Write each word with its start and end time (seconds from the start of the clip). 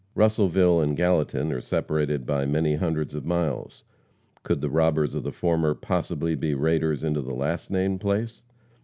Russellville 0.15 0.81
and 0.81 0.97
Gallatin 0.97 1.51
are 1.51 1.61
separated 1.61 2.25
by 2.25 2.43
many 2.47 2.73
hundreds 2.73 3.13
of 3.13 3.23
miles. 3.23 3.83
Could 4.41 4.59
the 4.59 4.67
robbers 4.71 5.13
of 5.13 5.21
the 5.21 5.31
former 5.31 5.75
possibly 5.75 6.33
be 6.33 6.53
the 6.53 6.57
raiders 6.59 7.03
into 7.03 7.21
the 7.21 7.35
last 7.35 7.69
named 7.69 8.01
place? 8.01 8.41